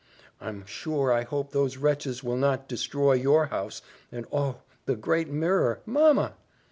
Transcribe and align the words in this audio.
I'm 0.39 0.65
sure 0.65 1.13
I 1.13 1.21
hope 1.21 1.51
those 1.51 1.77
wretches 1.77 2.23
will 2.23 2.35
not 2.35 2.67
destroy 2.67 3.21
our 3.23 3.45
house 3.45 3.83
and, 4.11 4.25
oh! 4.31 4.61
the 4.87 4.95
great 4.95 5.29
mirror, 5.29 5.81
mamma!" 5.85 6.33